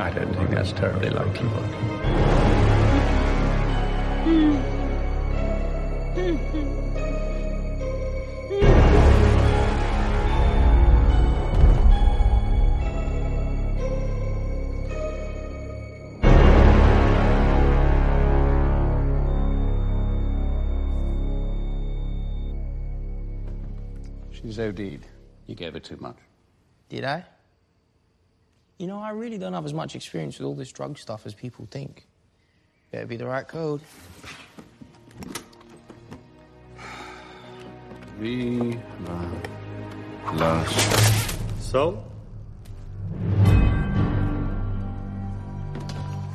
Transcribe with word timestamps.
I 0.00 0.10
don't 0.10 0.32
think 0.32 0.50
that's 0.50 0.72
terribly 0.72 1.10
likely, 1.10 1.48
Bond. 1.48 1.74
She's 24.30 24.60
OD'd. 24.60 25.04
You 25.46 25.54
gave 25.56 25.74
her 25.74 25.80
too 25.80 25.96
much. 25.96 26.16
Did 26.88 27.04
I? 27.04 27.24
You 28.78 28.86
know, 28.86 29.00
I 29.00 29.10
really 29.10 29.38
don't 29.38 29.54
have 29.54 29.66
as 29.66 29.74
much 29.74 29.96
experience 29.96 30.38
with 30.38 30.46
all 30.46 30.54
this 30.54 30.70
drug 30.70 30.98
stuff 30.98 31.26
as 31.26 31.34
people 31.34 31.66
think. 31.68 32.06
Better 32.92 33.06
be 33.06 33.16
the 33.16 33.26
right 33.26 33.46
code. 33.46 33.80
Viva 38.18 39.30
Las. 40.34 41.38
So? 41.60 42.04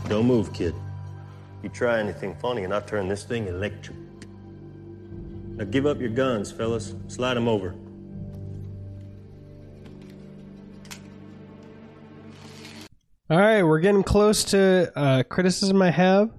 Don't 0.09 0.25
move, 0.25 0.51
kid. 0.51 0.75
You 1.63 1.69
try 1.69 1.97
anything 1.99 2.35
funny 2.35 2.65
and 2.65 2.73
I'll 2.73 2.81
turn 2.81 3.07
this 3.07 3.23
thing 3.23 3.47
electric. 3.47 3.95
Now 5.55 5.63
give 5.63 5.85
up 5.85 6.01
your 6.01 6.09
guns, 6.09 6.51
fellas. 6.51 6.93
Slide 7.07 7.35
them 7.35 7.47
over. 7.47 7.73
All 13.33 13.39
right, 13.39 13.63
we're 13.63 13.79
getting 13.79 14.03
close 14.03 14.43
to 14.51 14.91
uh, 14.95 15.23
criticism 15.23 15.81
I 15.81 15.89
have 15.89 16.29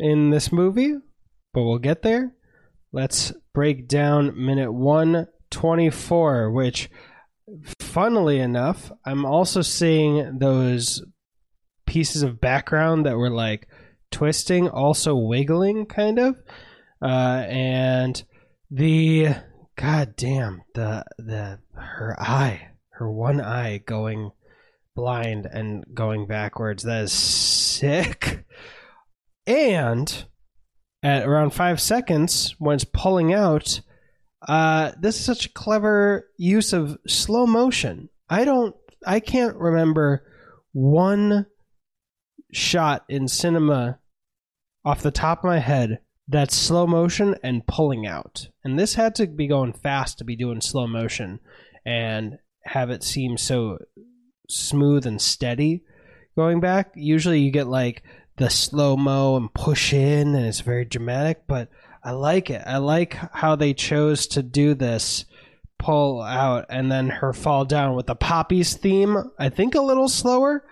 in 0.00 0.30
this 0.30 0.50
movie, 0.50 0.96
but 1.54 1.62
we'll 1.62 1.78
get 1.78 2.02
there. 2.02 2.34
Let's 2.92 3.32
break 3.54 3.86
down 3.86 4.32
minute 4.34 4.72
124, 4.72 6.50
which, 6.50 6.90
funnily 7.78 8.40
enough, 8.40 8.90
I'm 9.04 9.24
also 9.24 9.62
seeing 9.62 10.40
those 10.40 11.00
pieces 11.86 12.24
of 12.24 12.40
background 12.40 13.06
that 13.06 13.16
were 13.16 13.30
like 13.30 13.68
twisting, 14.10 14.68
also 14.68 15.14
wiggling, 15.14 15.86
kind 15.86 16.18
of. 16.18 16.42
Uh, 17.00 17.44
and 17.48 18.24
the 18.68 19.28
god 19.76 20.16
damn 20.16 20.62
the 20.74 21.04
the 21.18 21.60
her 21.74 22.16
eye, 22.18 22.70
her 22.94 23.08
one 23.08 23.40
eye 23.40 23.78
going 23.78 24.32
blind 24.96 25.46
and 25.46 25.84
going 25.94 26.26
backwards. 26.26 26.82
That 26.82 27.04
is 27.04 27.12
sick. 27.12 28.44
And 29.46 30.24
at 31.04 31.24
around 31.24 31.50
five 31.50 31.80
seconds, 31.80 32.56
when 32.58 32.74
it's 32.74 32.84
pulling 32.84 33.32
out, 33.32 33.80
uh, 34.48 34.92
this 35.00 35.16
is 35.16 35.24
such 35.24 35.46
a 35.46 35.52
clever 35.52 36.28
use 36.36 36.72
of 36.72 36.98
slow 37.06 37.46
motion. 37.46 38.08
I 38.28 38.44
don't, 38.44 38.74
I 39.06 39.20
can't 39.20 39.54
remember 39.54 40.24
one 40.72 41.46
shot 42.52 43.04
in 43.08 43.28
cinema 43.28 44.00
off 44.84 45.02
the 45.02 45.12
top 45.12 45.38
of 45.38 45.44
my 45.44 45.58
head 45.58 46.00
that's 46.28 46.56
slow 46.56 46.86
motion 46.86 47.36
and 47.42 47.66
pulling 47.66 48.06
out. 48.06 48.48
And 48.64 48.78
this 48.78 48.94
had 48.94 49.14
to 49.16 49.26
be 49.26 49.46
going 49.46 49.72
fast 49.72 50.18
to 50.18 50.24
be 50.24 50.34
doing 50.34 50.60
slow 50.60 50.86
motion 50.86 51.38
and 51.84 52.38
have 52.64 52.90
it 52.90 53.04
seem 53.04 53.36
so 53.36 53.78
smooth 54.48 55.06
and 55.06 55.20
steady 55.20 55.82
going 56.36 56.60
back. 56.60 56.92
Usually 56.94 57.40
you 57.40 57.50
get 57.50 57.66
like 57.66 58.02
the 58.36 58.50
slow 58.50 58.96
mo 58.96 59.36
and 59.36 59.52
push 59.52 59.92
in 59.92 60.34
and 60.34 60.46
it's 60.46 60.60
very 60.60 60.84
dramatic, 60.84 61.46
but 61.46 61.68
I 62.04 62.12
like 62.12 62.50
it. 62.50 62.62
I 62.66 62.78
like 62.78 63.14
how 63.14 63.56
they 63.56 63.74
chose 63.74 64.26
to 64.28 64.42
do 64.42 64.74
this 64.74 65.24
pull 65.78 66.22
out 66.22 66.66
and 66.70 66.90
then 66.90 67.08
her 67.08 67.32
fall 67.32 67.64
down 67.64 67.94
with 67.94 68.06
the 68.06 68.14
poppies 68.14 68.74
theme. 68.74 69.16
I 69.38 69.48
think 69.48 69.74
a 69.74 69.80
little 69.80 70.08
slower 70.08 70.64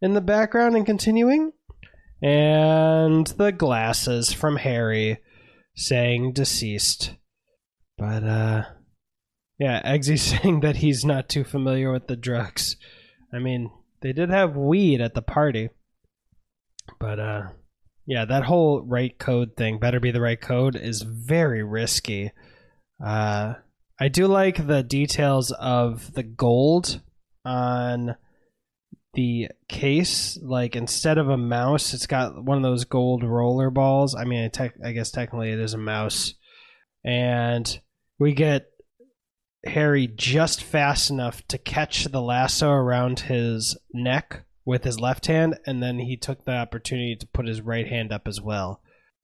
in 0.00 0.14
the 0.14 0.20
background 0.20 0.76
and 0.76 0.86
continuing. 0.86 1.52
And 2.22 3.26
the 3.26 3.52
glasses 3.52 4.32
from 4.32 4.56
Harry 4.56 5.18
saying 5.74 6.32
deceased. 6.32 7.14
But 7.98 8.24
uh 8.24 8.64
yeah, 9.58 9.82
Eggsy 9.82 10.18
saying 10.42 10.60
that 10.60 10.76
he's 10.76 11.04
not 11.04 11.28
too 11.28 11.44
familiar 11.44 11.92
with 11.92 12.06
the 12.06 12.16
drugs. 12.16 12.76
I 13.34 13.38
mean, 13.38 13.70
they 14.00 14.12
did 14.12 14.30
have 14.30 14.56
weed 14.56 15.00
at 15.00 15.14
the 15.14 15.22
party. 15.22 15.70
But 16.98 17.18
uh 17.18 17.42
yeah, 18.06 18.26
that 18.26 18.44
whole 18.44 18.82
right 18.82 19.18
code 19.18 19.56
thing, 19.56 19.78
better 19.78 19.98
be 19.98 20.10
the 20.10 20.20
right 20.20 20.40
code, 20.40 20.76
is 20.76 21.02
very 21.02 21.62
risky. 21.62 22.32
Uh 23.04 23.54
I 23.98 24.08
do 24.08 24.26
like 24.26 24.66
the 24.66 24.82
details 24.82 25.52
of 25.52 26.12
the 26.14 26.22
gold 26.22 27.00
on 27.44 28.16
the 29.14 29.48
case. 29.68 30.38
Like 30.42 30.76
instead 30.76 31.18
of 31.18 31.28
a 31.28 31.36
mouse, 31.36 31.94
it's 31.94 32.06
got 32.06 32.42
one 32.44 32.56
of 32.56 32.62
those 32.62 32.84
gold 32.84 33.22
roller 33.22 33.70
balls. 33.70 34.14
I 34.14 34.24
mean, 34.24 34.44
I, 34.44 34.48
tec- 34.48 34.84
I 34.84 34.92
guess 34.92 35.10
technically 35.10 35.52
it 35.52 35.60
is 35.60 35.74
a 35.74 35.78
mouse. 35.78 36.34
And 37.04 37.80
we 38.18 38.32
get 38.32 38.66
Harry 39.66 40.06
just 40.06 40.62
fast 40.62 41.10
enough 41.10 41.46
to 41.48 41.58
catch 41.58 42.04
the 42.04 42.20
lasso 42.20 42.70
around 42.70 43.20
his 43.20 43.76
neck 43.92 44.44
with 44.64 44.84
his 44.84 45.00
left 45.00 45.26
hand, 45.26 45.58
and 45.66 45.82
then 45.82 45.98
he 45.98 46.16
took 46.16 46.44
the 46.44 46.52
opportunity 46.52 47.16
to 47.16 47.26
put 47.26 47.46
his 47.46 47.60
right 47.60 47.86
hand 47.86 48.12
up 48.12 48.26
as 48.26 48.40
well, 48.40 48.80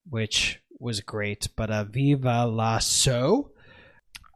which 0.08 0.60
was 0.78 1.00
great. 1.00 1.48
But 1.56 1.70
uh, 1.70 1.84
viva 1.84 2.46
lasso! 2.46 3.50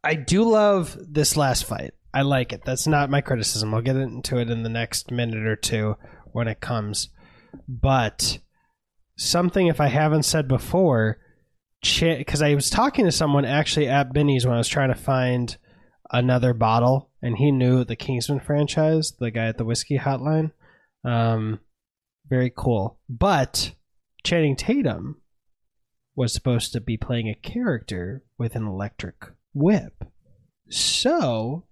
I 0.03 0.14
do 0.14 0.44
love 0.44 0.97
this 1.00 1.37
last 1.37 1.64
fight. 1.64 1.94
I 2.12 2.22
like 2.22 2.53
it. 2.53 2.64
That's 2.64 2.87
not 2.87 3.10
my 3.10 3.20
criticism. 3.20 3.75
I'll 3.75 3.82
get 3.82 3.97
into 3.97 4.38
it 4.38 4.50
in 4.50 4.62
the 4.62 4.69
next 4.69 5.10
minute 5.10 5.47
or 5.47 5.56
two 5.56 5.97
when 6.32 6.47
it 6.47 6.60
comes. 6.60 7.09
But 7.69 8.38
something, 9.16 9.66
if 9.66 9.81
I 9.81 9.88
haven't 9.88 10.25
said 10.25 10.47
before, 10.47 11.19
because 11.81 12.43
I 12.43 12.54
was 12.54 12.70
talking 12.70 13.04
to 13.04 13.12
someone 13.12 13.44
actually 13.44 13.88
at 13.88 14.12
Binny's 14.12 14.47
when 14.47 14.54
I 14.54 14.59
was 14.59 14.69
trying 14.69 14.88
to 14.91 14.94
find 14.94 15.56
another 16.14 16.54
bottle, 16.54 17.10
and 17.20 17.36
he 17.36 17.50
knew 17.50 17.84
the 17.84 17.97
Kingsman 17.97 18.41
franchise, 18.41 19.12
the 19.19 19.30
guy 19.30 19.47
at 19.47 19.58
the 19.58 19.64
whiskey 19.64 19.98
hotline. 19.98 20.52
Um, 21.04 21.60
very 22.28 22.52
cool. 22.56 23.00
But 23.08 23.72
Channing 24.22 24.56
Tatum 24.56 25.20
was 26.16 26.32
supposed 26.32 26.72
to 26.72 26.80
be 26.80 26.97
playing 26.97 27.28
a 27.28 27.34
character 27.34 28.22
with 28.38 28.54
an 28.54 28.66
electric 28.66 29.16
whip. 29.52 30.04
So, 30.70 31.66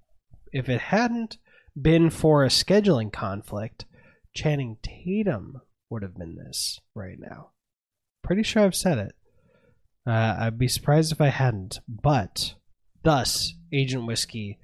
if 0.53 0.69
it 0.69 0.80
hadn't 0.80 1.38
been 1.80 2.10
for 2.10 2.44
a 2.44 2.48
scheduling 2.48 3.12
conflict, 3.12 3.86
Channing 4.34 4.76
Tatum 4.82 5.62
would 5.88 6.03
have 6.03 6.16
been 6.16 6.36
this 6.36 6.80
right 6.94 7.19
now. 7.19 7.50
Pretty 8.22 8.42
sure 8.42 8.64
I've 8.64 8.74
said 8.74 8.98
it. 8.98 9.14
Uh, 10.06 10.36
I'd 10.38 10.59
be 10.59 10.69
surprised 10.69 11.12
if 11.12 11.20
I 11.20 11.28
hadn't. 11.28 11.78
But, 11.88 12.54
thus, 13.03 13.55
Agent 13.73 14.07
Whiskey 14.07 14.59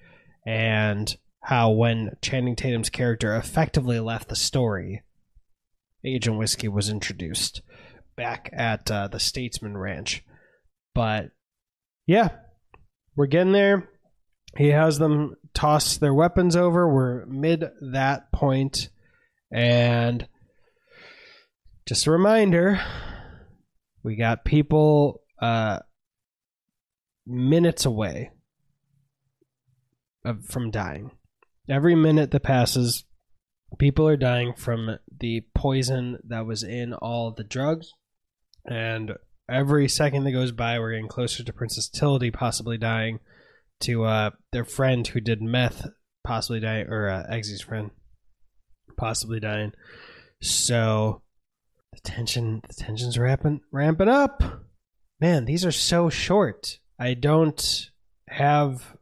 and 0.46 1.16
how 1.42 1.70
when 1.70 2.16
Channing 2.22 2.56
Tatum's 2.56 2.90
character 2.90 3.34
effectively 3.36 4.00
left 4.00 4.28
the 4.28 4.36
story, 4.36 5.02
Agent 6.04 6.38
Whiskey 6.38 6.68
was 6.68 6.88
introduced 6.88 7.62
back 8.16 8.50
at 8.52 8.90
uh, 8.90 9.08
the 9.08 9.20
Statesman 9.20 9.76
Ranch. 9.76 10.24
But, 10.94 11.30
yeah, 12.06 12.30
we're 13.16 13.26
getting 13.26 13.52
there. 13.52 13.88
He 14.56 14.68
has 14.68 14.98
them 14.98 15.36
toss 15.54 15.96
their 15.98 16.14
weapons 16.14 16.56
over. 16.56 16.92
We're 16.92 17.26
mid 17.26 17.64
that 17.92 18.32
point, 18.32 18.88
and 19.52 20.26
just 21.86 22.06
a 22.06 22.10
reminder: 22.10 22.80
we 24.02 24.16
got 24.16 24.44
people 24.44 25.20
uh, 25.40 25.80
minutes 27.28 27.84
away 27.84 28.30
of, 30.24 30.46
from 30.46 30.70
dying. 30.70 31.10
Every 31.68 31.94
minute 31.94 32.30
that 32.30 32.42
passes, 32.42 33.04
people 33.78 34.08
are 34.08 34.16
dying 34.16 34.54
from 34.54 34.98
the 35.20 35.42
poison 35.54 36.18
that 36.26 36.46
was 36.46 36.62
in 36.62 36.94
all 36.94 37.30
the 37.30 37.44
drugs, 37.44 37.92
and 38.64 39.12
every 39.50 39.88
second 39.88 40.24
that 40.24 40.32
goes 40.32 40.52
by, 40.52 40.78
we're 40.78 40.92
getting 40.92 41.08
closer 41.08 41.44
to 41.44 41.52
Princess 41.52 41.88
Tildy 41.88 42.30
possibly 42.30 42.78
dying, 42.78 43.20
to 43.80 44.04
uh, 44.04 44.30
their 44.52 44.64
friend 44.64 45.06
who 45.06 45.20
did 45.20 45.42
meth 45.42 45.86
possibly 46.24 46.60
dying, 46.60 46.88
or 46.88 47.08
uh, 47.08 47.26
Eggsy's 47.30 47.60
friend 47.60 47.90
possibly 48.96 49.40
dying. 49.40 49.72
So 50.42 51.22
the 51.92 52.00
tension, 52.00 52.62
the 52.66 52.74
tension's 52.74 53.18
ramping, 53.18 53.60
ramping 53.70 54.08
up. 54.08 54.42
Man, 55.20 55.44
these 55.44 55.64
are 55.64 55.72
so 55.72 56.08
short. 56.08 56.78
I 56.98 57.14
don't 57.14 57.90
have 58.28 58.96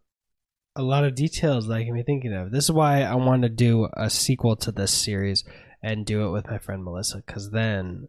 a 0.75 0.83
lot 0.83 1.05
of 1.05 1.15
details 1.15 1.67
that 1.67 1.75
I 1.75 1.85
can 1.85 1.95
be 1.95 2.03
thinking 2.03 2.35
of. 2.35 2.51
This 2.51 2.65
is 2.65 2.73
why 2.73 3.03
I 3.03 3.15
want 3.15 3.43
to 3.43 3.49
do 3.49 3.89
a 3.95 4.11
sequel 4.11 4.57
to 4.57 4.73
this 4.73 4.93
series 4.93 5.45
and 5.83 6.05
do 6.05 6.27
it 6.27 6.31
with 6.31 6.51
my 6.51 6.59
friend 6.59 6.85
Melissa 6.85 7.23
because 7.27 7.51
then 7.51 8.09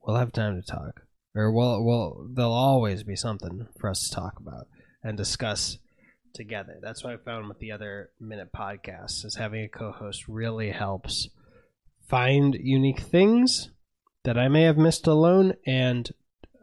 we'll 0.00 0.16
have 0.16 0.32
time 0.32 0.60
to 0.60 0.66
talk. 0.66 1.00
Or 1.34 1.50
we'll, 1.50 1.82
we'll, 1.84 2.28
there'll 2.32 2.52
always 2.52 3.02
be 3.02 3.16
something 3.16 3.66
for 3.78 3.90
us 3.90 4.08
to 4.08 4.14
talk 4.14 4.38
about 4.38 4.68
and 5.02 5.16
discuss 5.16 5.78
together. 6.32 6.78
That's 6.80 7.02
what 7.02 7.14
I 7.14 7.16
found 7.16 7.48
with 7.48 7.58
the 7.58 7.72
other 7.72 8.10
minute 8.20 8.52
podcasts 8.52 9.24
is 9.24 9.36
having 9.36 9.64
a 9.64 9.68
co-host 9.68 10.28
really 10.28 10.70
helps 10.70 11.28
find 12.08 12.54
unique 12.54 13.00
things 13.00 13.70
that 14.24 14.38
I 14.38 14.48
may 14.48 14.62
have 14.62 14.76
missed 14.76 15.06
alone 15.08 15.54
and 15.66 16.08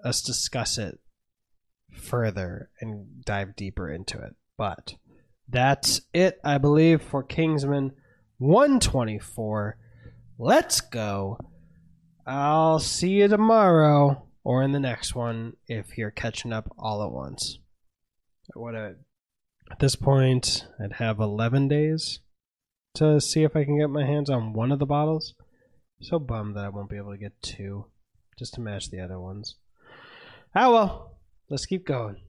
us 0.06 0.21
discuss 0.21 0.77
it 0.77 1.00
further 1.91 2.69
and 2.80 3.24
dive 3.25 3.56
deeper 3.56 3.89
into 3.89 4.18
it. 4.19 4.36
But 4.57 4.95
that's 5.47 6.01
it, 6.13 6.39
I 6.44 6.57
believe, 6.57 7.01
for 7.01 7.24
Kingsman 7.24 7.94
124. 8.38 9.77
Let's 10.38 10.81
go. 10.81 11.39
I'll 12.25 12.80
see 12.80 13.09
you 13.09 13.27
tomorrow 13.27 14.27
or 14.44 14.63
in 14.63 14.71
the 14.71 14.80
next 14.80 15.15
one 15.15 15.53
if 15.68 15.97
you're 15.97 16.12
catching 16.12 16.53
up 16.53 16.71
all 16.77 17.03
at 17.03 17.12
once. 17.12 17.59
What 18.53 18.75
a, 18.75 18.95
at 19.71 19.80
this 19.80 19.95
point, 19.95 20.65
I'd 20.83 20.94
have 20.94 21.19
11 21.19 21.68
days 21.68 22.19
to 22.95 23.19
see 23.21 23.44
if 23.44 23.56
I 23.56 23.63
can 23.63 23.77
get 23.77 23.89
my 23.89 24.06
hands 24.06 24.30
on 24.30 24.53
one 24.53 24.71
of 24.71 24.80
the 24.80 24.86
bottles. 24.86 25.36
So 26.01 26.18
bummed 26.18 26.56
that 26.56 26.65
I 26.65 26.69
won't 26.69 26.89
be 26.89 26.97
able 26.97 27.12
to 27.12 27.18
get 27.18 27.41
two 27.41 27.86
just 28.38 28.53
to 28.53 28.62
match 28.62 28.89
the 28.89 29.01
other 29.01 29.19
ones. 29.19 29.56
Ah 30.56 30.71
well, 30.71 31.19
let's 31.50 31.66
keep 31.66 31.86
going. 31.86 32.29